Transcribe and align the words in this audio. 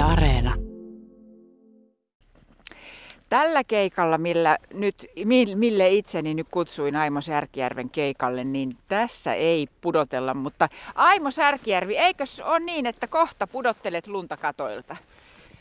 Yle 0.00 0.08
Areena. 0.12 0.54
Tällä 3.28 3.64
keikalla, 3.64 4.18
millä 4.18 4.58
nyt, 4.74 5.06
mille 5.54 5.88
itseni 5.88 6.34
nyt 6.34 6.46
kutsuin 6.50 6.96
Aimo 6.96 7.20
Särkijärven 7.20 7.90
keikalle, 7.90 8.44
niin 8.44 8.72
tässä 8.88 9.34
ei 9.34 9.66
pudotella. 9.80 10.34
Mutta 10.34 10.68
Aimo 10.94 11.30
Särkijärvi, 11.30 11.96
eikös 11.96 12.40
ole 12.40 12.60
niin, 12.60 12.86
että 12.86 13.06
kohta 13.06 13.46
pudottelet 13.46 14.06
lunta 14.06 14.36
katoilta? 14.36 14.96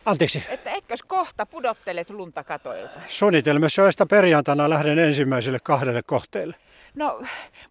Anteeksi. 0.06 0.44
Että 0.50 0.72
eikös 0.72 1.04
kohta 1.04 1.46
pudottelet 1.46 2.10
lunta 2.10 2.44
katoilta? 2.44 3.00
Suunnitelmassa 3.08 3.82
joista 3.82 4.06
perjantaina 4.06 4.70
lähden 4.70 5.00
ensimmäiselle 5.00 5.60
kahdelle 5.64 6.02
kohteelle. 6.06 6.56
No, 6.96 7.22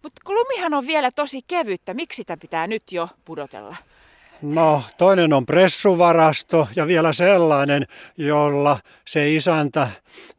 mutta 0.03 0.21
lumihan 0.33 0.73
on 0.73 0.87
vielä 0.87 1.11
tosi 1.11 1.41
kevyttä. 1.47 1.93
Miksi 1.93 2.17
sitä 2.17 2.37
pitää 2.37 2.67
nyt 2.67 2.91
jo 2.91 3.09
pudotella? 3.25 3.75
No, 4.41 4.83
toinen 4.97 5.33
on 5.33 5.45
pressuvarasto 5.45 6.67
ja 6.75 6.87
vielä 6.87 7.13
sellainen, 7.13 7.85
jolla 8.17 8.79
se 9.05 9.33
isäntä, 9.33 9.87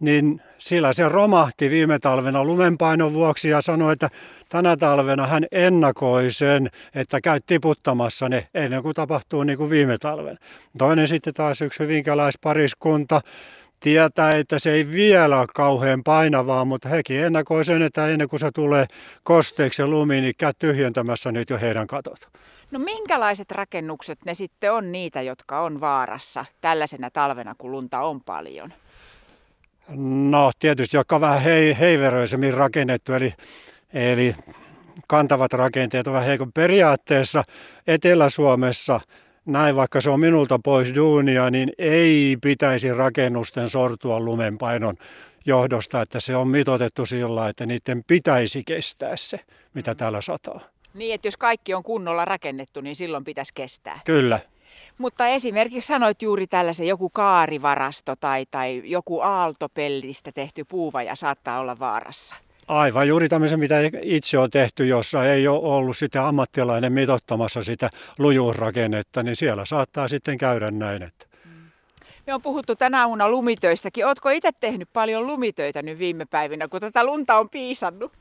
niin 0.01 0.43
sillä 0.59 0.93
se 0.93 1.09
romahti 1.09 1.71
viime 1.71 1.99
talvena 1.99 2.45
lumenpainon 2.45 3.13
vuoksi 3.13 3.49
ja 3.49 3.63
sanoi, 3.63 3.93
että 3.93 4.11
tänä 4.49 4.77
talvena 4.77 5.27
hän 5.27 5.47
ennakoi 5.53 6.31
sen, 6.31 6.71
että 6.95 7.21
käy 7.21 7.41
tiputtamassa 7.47 8.29
ne 8.29 8.49
ennen 8.55 8.83
kuin 8.83 8.95
tapahtuu 8.95 9.45
niin 9.45 9.59
kuin 9.59 9.71
viime 9.71 9.99
talven. 9.99 10.39
Toinen 10.79 11.09
sitten 11.09 11.35
taas 11.35 11.61
yksi 11.61 11.79
hyvinkäläispariskunta, 11.79 13.21
tietää, 13.80 14.30
että 14.30 14.59
se 14.59 14.73
ei 14.73 14.91
vielä 14.91 15.39
ole 15.39 15.47
kauhean 15.55 16.05
painavaa, 16.05 16.65
mutta 16.65 16.89
hekin 16.89 17.25
ennakoi 17.25 17.65
sen, 17.65 17.83
että 17.83 18.09
ennen 18.09 18.29
kuin 18.29 18.41
se 18.41 18.51
tulee 18.51 18.87
kosteeksi 19.23 19.83
ja 19.83 19.89
lumi, 19.89 20.21
niin 20.21 20.35
käy 20.39 20.53
tyhjentämässä 20.59 21.33
nyt 21.33 21.51
jo 21.51 21.59
heidän 21.59 21.87
katot. 21.87 22.29
No 22.70 22.79
minkälaiset 22.79 23.51
rakennukset 23.51 24.19
ne 24.24 24.34
sitten 24.34 24.73
on 24.73 24.92
niitä, 24.92 25.23
jotka 25.23 25.60
on 25.60 25.80
vaarassa 25.80 26.45
tällaisena 26.60 27.10
talvena, 27.10 27.55
kun 27.59 27.73
lunta 27.73 28.01
on 28.01 28.20
paljon? 28.20 28.73
No 29.96 30.51
tietysti, 30.59 30.96
jotka 30.96 31.15
on 31.15 31.21
vähän 31.21 31.43
hei, 31.43 31.79
heiveröisemmin 31.79 32.54
rakennettu, 32.54 33.12
eli, 33.12 33.35
eli 33.93 34.37
kantavat 35.09 35.52
rakenteet 35.52 36.07
ovat 36.07 36.27
heikon 36.27 36.52
periaatteessa 36.52 37.45
Etelä-Suomessa 37.87 39.01
näin 39.46 39.77
vaikka 39.77 40.01
se 40.01 40.10
on 40.10 40.21
minulta 40.21 40.59
pois 40.65 40.95
duunia, 40.95 41.51
niin 41.51 41.73
ei 41.79 42.37
pitäisi 42.43 42.93
rakennusten 42.93 43.68
sortua 43.68 44.21
lumenpainon 44.21 44.96
johdosta, 45.46 46.02
että 46.02 46.21
se 46.21 46.37
on 46.37 46.49
mitotettu 46.49 47.07
sillä, 47.07 47.49
että 47.49 47.66
niiden 47.66 48.05
pitäisi 48.07 48.65
kestää 48.65 49.16
se, 49.16 49.40
mitä 49.74 49.95
täällä 49.95 50.21
sataa. 50.21 50.60
Niin, 50.95 51.15
että 51.15 51.29
jos 51.29 51.37
kaikki 51.37 51.74
on 51.74 51.83
kunnolla 51.83 52.24
rakennettu, 52.24 52.80
niin 52.80 52.96
silloin 52.96 53.24
pitäisi 53.24 53.55
kestää. 53.55 54.01
Kyllä. 54.05 54.41
Mutta 54.99 55.27
esimerkiksi 55.27 55.87
sanoit 55.87 56.23
juuri 56.23 56.46
tällaisen 56.46 56.87
joku 56.87 57.10
kaarivarasto 57.10 58.16
tai, 58.16 58.46
tai 58.51 58.83
joku 58.85 59.21
aaltopellistä 59.21 60.33
tehty 60.33 60.65
puuvaja 60.65 61.15
saattaa 61.15 61.61
olla 61.61 61.79
vaarassa. 61.79 62.37
Aivan 62.68 63.09
juuri 63.09 63.29
tämmöisen, 63.29 63.59
mitä 63.59 63.77
itse 64.03 64.38
on 64.38 64.50
tehty, 64.50 64.87
jossa 64.87 65.25
ei 65.25 65.49
ole 65.49 65.75
ollut 65.75 65.97
sitä 65.97 66.28
ammattilainen 66.28 66.93
mitottamassa 66.93 67.62
sitä 67.62 67.91
lujuusrakennetta, 68.19 69.22
niin 69.22 69.37
siellä 69.37 69.65
saattaa 69.65 70.09
sitten 70.09 70.38
käydä 70.38 70.71
näin. 70.71 71.03
Että. 71.03 71.27
Mm. 71.44 71.50
Me 72.27 72.34
on 72.34 72.43
puhuttu 72.43 72.77
tänä 72.77 73.00
aamuna 73.00 73.28
lumitöistäkin. 73.28 74.06
Oletko 74.06 74.31
itse 74.31 74.50
tehnyt 74.61 74.88
paljon 74.93 75.27
lumitöitä 75.27 75.83
nyt 75.83 75.99
viime 75.99 76.27
päivinä, 76.27 76.69
kun 76.69 76.81
tätä 76.81 77.05
lunta 77.05 77.38
on 77.38 77.49
piisannut? 77.49 78.12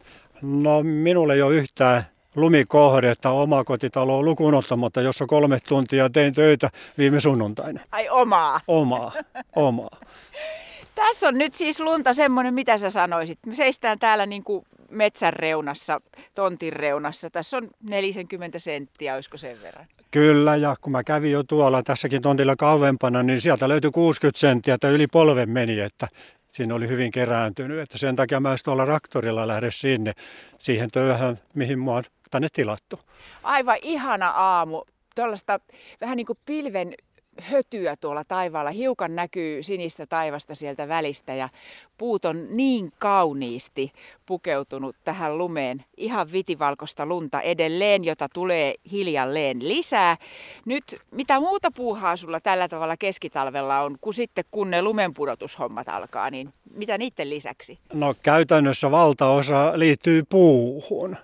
No 0.42 0.84
minulle 0.84 1.34
ei 1.34 1.42
ole 1.42 1.56
yhtään 1.56 2.04
lumikohdetta 2.40 3.32
omakotitaloa 3.32 4.22
lukuun 4.22 4.54
ottamatta, 4.54 5.02
jossa 5.02 5.26
kolme 5.26 5.60
tuntia 5.68 6.10
tein 6.10 6.34
töitä 6.34 6.70
viime 6.98 7.20
sunnuntaina. 7.20 7.82
Ai 7.92 8.10
omaa? 8.10 8.62
Omaa, 8.68 9.12
omaa. 9.56 9.98
Tässä 10.96 11.28
on 11.28 11.38
nyt 11.38 11.54
siis 11.54 11.80
lunta 11.80 12.14
semmoinen, 12.14 12.54
mitä 12.54 12.78
sä 12.78 12.90
sanoisit. 12.90 13.40
Me 13.46 13.56
seistään 13.56 14.00
täällä 14.00 14.26
niin 14.26 14.44
kuin 14.44 14.66
metsän 14.90 15.34
reunassa, 15.34 16.02
tontin 16.36 16.74
reunassa. 16.74 17.30
Tässä 17.30 17.58
on 17.58 17.70
40 17.84 18.60
senttiä, 18.60 19.16
olisiko 19.16 19.38
sen 19.38 19.62
verran? 19.62 19.86
Kyllä, 20.12 20.56
ja 20.56 20.76
kun 20.82 20.92
mä 20.92 21.04
kävin 21.04 21.32
jo 21.32 21.44
tuolla 21.44 21.84
tässäkin 21.84 22.22
tontilla 22.22 22.56
kauempana, 22.56 23.24
niin 23.24 23.42
sieltä 23.42 23.68
löytyi 23.70 23.92
60 23.92 24.40
senttiä, 24.40 24.74
että 24.74 24.90
yli 24.90 25.08
polven 25.08 25.50
meni, 25.50 25.80
että 25.80 26.08
siinä 26.52 26.76
oli 26.76 26.88
hyvin 26.88 27.12
kerääntynyt. 27.12 27.80
Että 27.80 27.98
sen 27.98 28.16
takia 28.16 28.40
mä 28.40 28.56
tuolla 28.64 28.86
raktorilla 28.86 29.48
lähde 29.48 29.72
sinne, 29.72 30.14
siihen 30.60 30.92
työhön, 30.92 31.40
mihin 31.54 31.80
mua 31.80 31.96
on 31.96 32.04
tänne 32.30 32.48
tilattu. 32.54 33.00
Aivan 33.44 33.78
ihana 33.82 34.30
aamu. 34.30 34.82
Tuollaista 35.16 35.60
vähän 36.02 36.18
niin 36.18 36.26
kuin 36.26 36.40
pilven 36.46 36.94
hötyä 37.42 37.96
tuolla 37.96 38.24
taivaalla. 38.24 38.72
Hiukan 38.72 39.16
näkyy 39.16 39.64
sinistä 39.64 40.06
taivasta 40.06 40.56
sieltä 40.56 40.88
välistä 40.88 41.34
ja 41.34 41.50
puut 41.98 42.26
on 42.26 42.48
niin 42.50 42.92
kauniisti 43.00 43.92
pukeutunut 44.26 44.96
tähän 45.04 45.38
lumeen. 45.38 45.84
Ihan 45.98 46.32
vitivalkoista 46.32 47.06
lunta 47.06 47.42
edelleen, 47.42 48.04
jota 48.04 48.30
tulee 48.34 48.76
hiljalleen 48.92 49.68
lisää. 49.68 50.18
Nyt 50.66 50.84
mitä 51.12 51.40
muuta 51.40 51.72
puuhaa 51.72 52.16
sulla 52.16 52.40
tällä 52.40 52.68
tavalla 52.68 52.98
keskitalvella 52.98 53.80
on, 53.80 53.98
kun 54.02 54.14
sitten 54.14 54.46
kun 54.52 54.72
ne 54.72 54.82
lumenpudotushommat 54.82 55.90
alkaa, 55.90 56.30
niin 56.30 56.54
mitä 56.74 56.98
niiden 56.98 57.30
lisäksi? 57.30 57.80
No 57.94 58.16
käytännössä 58.24 58.92
valtaosa 58.92 59.72
liittyy 59.76 60.24
puuhun. 60.30 61.18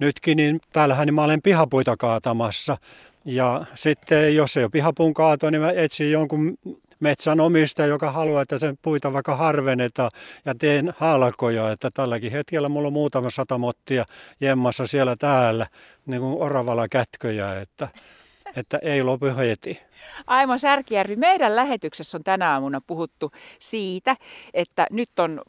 Nytkin 0.00 0.36
niin 0.36 0.60
täällähän 0.72 1.06
niin 1.06 1.14
mä 1.14 1.24
olen 1.24 1.42
pihapuita 1.42 1.96
kaatamassa 1.96 2.76
ja 3.24 3.64
sitten 3.74 4.36
jos 4.36 4.56
ei 4.56 4.64
ole 4.64 4.70
pihapuun 4.70 5.14
kaato, 5.14 5.50
niin 5.50 5.60
mä 5.60 5.70
etsin 5.70 6.12
jonkun 6.12 6.58
metsänomistaja, 7.00 7.88
joka 7.88 8.12
haluaa, 8.12 8.42
että 8.42 8.58
sen 8.58 8.78
puita 8.82 9.12
vaikka 9.12 9.36
harvennetaan 9.36 10.10
ja 10.44 10.54
teen 10.54 10.94
halkoja. 10.98 11.72
Että 11.72 11.90
tälläkin 11.94 12.32
hetkellä 12.32 12.68
mulla 12.68 12.86
on 12.86 12.92
muutama 12.92 13.30
sata 13.30 13.58
mottia 13.58 14.04
jemmassa 14.40 14.86
siellä 14.86 15.16
täällä, 15.16 15.66
niin 16.06 16.20
kuin 16.20 16.42
oravalla 16.42 16.88
kätköjä, 16.88 17.60
että, 17.60 17.88
että 18.56 18.78
ei 18.82 19.02
lopu 19.02 19.26
heti. 19.36 19.80
Aimo 20.26 20.58
Särkijärvi, 20.58 21.16
meidän 21.16 21.56
lähetyksessä 21.56 22.18
on 22.18 22.24
tänä 22.24 22.52
aamuna 22.52 22.80
puhuttu 22.86 23.32
siitä, 23.58 24.16
että 24.54 24.86
nyt 24.90 25.18
on 25.18 25.42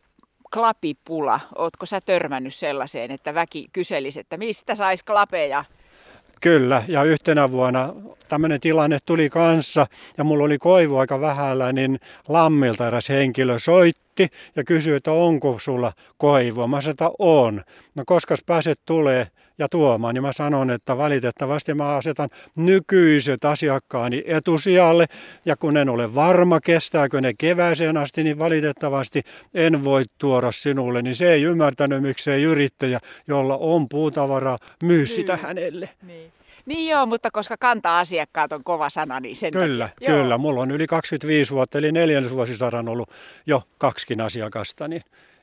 klapipula. 0.53 1.39
Ootko 1.56 1.85
sä 1.85 2.01
törmännyt 2.01 2.56
sellaiseen, 2.56 3.12
että 3.12 3.34
väki 3.34 3.67
kyselisi, 3.73 4.19
että 4.19 4.38
mistä 4.38 4.75
saisi 4.75 5.06
klapeja? 5.06 5.66
Kyllä, 6.41 6.84
ja 6.88 7.03
yhtenä 7.03 7.51
vuonna 7.51 7.94
tämmöinen 8.29 8.61
tilanne 8.61 8.97
tuli 9.06 9.29
kanssa, 9.29 9.88
ja 10.17 10.23
mulla 10.23 10.44
oli 10.44 10.57
koivu 10.57 10.97
aika 10.97 11.22
vähällä, 11.22 11.73
niin 11.73 12.00
Lammilta 12.28 12.88
eräs 12.88 13.09
henkilö 13.09 13.59
soitti 13.59 14.10
ja 14.56 14.64
kysyi, 14.64 14.96
että 14.96 15.12
onko 15.12 15.59
sulla 15.59 15.94
koivua. 16.18 16.68
Mä 16.68 16.82
sanoin, 16.82 16.92
että 16.92 17.12
on. 17.20 17.64
No 17.96 18.04
koska 18.06 18.36
pääset 18.46 18.80
tulee 18.86 19.28
ja 19.62 19.70
tuomaan, 19.70 20.16
niin 20.16 20.22
mä 20.22 20.34
sanon, 20.34 20.72
että 20.72 20.98
valitettavasti 20.98 21.74
mä 21.74 21.96
asetan 21.96 22.30
nykyiset 22.56 23.46
asiakkaani 23.46 24.24
etusijalle, 24.26 25.06
ja 25.46 25.56
kun 25.56 25.78
en 25.78 25.90
ole 25.90 26.16
varma, 26.16 26.59
kestääkö 26.59 27.22
ne 27.22 27.34
kevääseen 27.38 27.98
asti, 27.98 28.24
niin 28.24 28.40
valitettavasti 28.40 29.22
en 29.54 29.84
voi 29.84 30.04
tuoda 30.18 30.52
sinulle, 30.52 31.02
niin 31.02 31.16
se 31.16 31.34
ei 31.34 31.44
ymmärtänyt, 31.44 32.02
miksei 32.02 32.44
yrittäjä, 32.44 33.00
jolla 33.28 33.58
on 33.58 33.90
puutavaraa, 33.90 34.58
myy 34.84 35.06
sitä 35.06 35.38
hänelle. 35.38 35.90
Niin. 36.08 36.32
Niin 36.66 36.89
joo, 36.91 37.05
mutta 37.05 37.31
koska 37.31 37.55
kanta-asiakkaat 37.59 38.51
on 38.53 38.63
kova 38.63 38.89
sana, 38.89 39.19
niin 39.19 39.35
sen 39.35 39.51
Kyllä, 39.51 39.88
takia. 39.88 40.07
kyllä. 40.07 40.29
Joo. 40.33 40.38
Mulla 40.38 40.61
on 40.61 40.72
yli 40.72 40.88
25 40.88 41.51
vuotta, 41.51 41.77
eli 41.77 41.91
neljännesvuosisadan 41.91 42.89
ollut 42.89 43.09
jo 43.45 43.63
kaksikin 43.77 44.22
asiakasta, 44.22 44.88
niin 44.88 45.01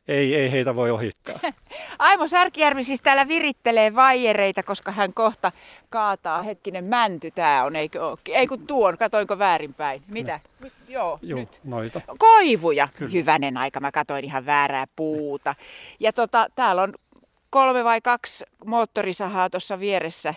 ei, 0.09 0.35
ei 0.35 0.53
heitä 0.53 0.75
voi 0.75 0.91
ohittaa. 0.91 1.41
Aimo 1.99 2.29
Särkijärvi 2.29 2.85
siis 2.85 3.01
täällä 3.03 3.29
virittelee 3.29 3.95
vaijereita, 3.95 4.63
koska 4.63 4.93
hän 4.93 5.15
kohta 5.15 5.53
kaataa. 5.91 6.43
Hetkinen, 6.43 6.85
mänty 6.85 7.31
tää 7.31 7.65
on, 7.65 7.77
eikö 7.77 8.07
ole? 8.09 8.19
Ei 8.29 8.47
kun 8.47 8.67
tuon, 8.67 8.99
katoinko 8.99 9.39
väärinpäin? 9.39 10.03
Mitä? 10.09 10.41
No. 10.61 10.69
Joo, 10.89 11.19
Joo, 11.23 11.41
nyt. 11.41 11.61
noita. 11.65 12.01
Koivuja. 12.19 12.89
Kyllä. 12.97 13.13
Hyvänen 13.13 13.57
aika, 13.57 13.81
mä 13.81 13.91
katoin 13.93 14.25
ihan 14.25 14.47
väärää 14.47 14.85
puuta. 14.97 15.55
Ja 16.01 16.13
tota, 16.13 16.47
täällä 16.55 16.83
on 16.83 16.93
kolme 17.51 17.85
vai 17.85 18.01
kaksi 18.01 18.45
moottorisahaa 18.67 19.51
tuossa 19.51 19.81
vieressä 19.81 20.35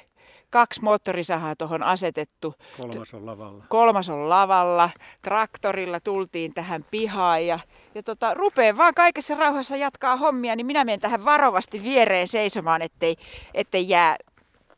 kaksi 0.51 0.81
moottorisahaa 0.83 1.55
tuohon 1.55 1.83
asetettu. 1.83 2.55
Kolmas 2.77 3.13
on 3.13 3.25
lavalla. 3.25 3.65
Kolmas 3.69 4.09
on 4.09 4.29
lavalla. 4.29 4.89
Traktorilla 5.21 5.99
tultiin 5.99 6.53
tähän 6.53 6.85
pihaan 6.91 7.47
ja, 7.47 7.59
ja 7.95 8.03
tota, 8.03 8.33
rupeen 8.33 8.77
vaan 8.77 8.93
kaikessa 8.93 9.35
rauhassa 9.35 9.75
jatkaa 9.75 10.15
hommia, 10.15 10.55
niin 10.55 10.65
minä 10.65 10.83
menen 10.83 10.99
tähän 10.99 11.25
varovasti 11.25 11.83
viereen 11.83 12.27
seisomaan, 12.27 12.81
ettei, 12.81 13.15
ettei 13.53 13.89
jää 13.89 14.15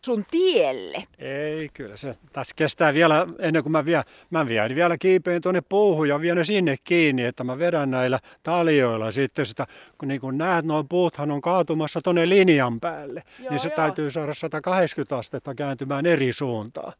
sun 0.05 0.25
tielle? 0.31 1.03
Ei, 1.19 1.69
kyllä 1.73 1.97
se 1.97 2.15
tässä 2.33 2.53
kestää 2.55 2.93
vielä, 2.93 3.27
ennen 3.39 3.63
kuin 3.63 3.71
mä, 3.71 3.85
vie, 3.85 4.03
mä 4.29 4.47
vien 4.47 4.75
vielä 4.75 4.97
kiipeen 4.97 5.41
tuonne 5.41 5.61
puuhun 5.61 6.09
ja 6.09 6.21
vien 6.21 6.37
ne 6.37 6.43
sinne 6.43 6.75
kiinni, 6.83 7.23
että 7.23 7.43
mä 7.43 7.59
vedän 7.59 7.91
näillä 7.91 8.19
taljoilla 8.43 9.11
sitten 9.11 9.45
sitä, 9.45 9.67
kun 9.97 10.07
niin 10.07 10.21
kuin 10.21 10.37
näet, 10.37 10.65
noin 10.65 10.87
puuthan 10.87 11.31
on 11.31 11.41
kaatumassa 11.41 12.01
tuonne 12.01 12.29
linjan 12.29 12.79
päälle, 12.79 13.23
joo, 13.39 13.49
niin 13.49 13.59
se 13.59 13.67
joo. 13.67 13.75
täytyy 13.75 14.11
saada 14.11 14.33
180 14.33 15.17
astetta 15.17 15.55
kääntymään 15.55 16.05
eri 16.05 16.33
suuntaan. 16.33 16.93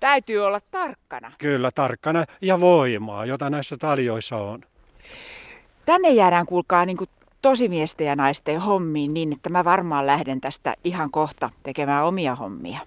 Täytyy 0.00 0.46
olla 0.46 0.60
tarkkana. 0.70 1.32
Kyllä, 1.38 1.70
tarkkana 1.74 2.24
ja 2.40 2.60
voimaa, 2.60 3.26
jota 3.26 3.50
näissä 3.50 3.76
taljoissa 3.76 4.36
on. 4.36 4.60
Tänne 5.86 6.08
jäädään 6.08 6.46
kuulkaa 6.46 6.86
niin 6.86 6.96
kuin 6.96 7.10
tosimiesten 7.42 8.06
ja 8.06 8.16
naisten 8.16 8.60
hommiin 8.60 9.14
niin, 9.14 9.32
että 9.32 9.50
mä 9.50 9.64
varmaan 9.64 10.06
lähden 10.06 10.40
tästä 10.40 10.74
ihan 10.84 11.10
kohta 11.10 11.50
tekemään 11.62 12.04
omia 12.04 12.34
hommia. 12.34 12.78